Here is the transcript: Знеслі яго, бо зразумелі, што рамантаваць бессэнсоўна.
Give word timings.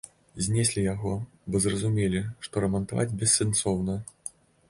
Знеслі 0.43 0.85
яго, 0.93 1.11
бо 1.55 1.61
зразумелі, 1.65 2.23
што 2.47 2.65
рамантаваць 2.65 3.15
бессэнсоўна. 3.25 4.01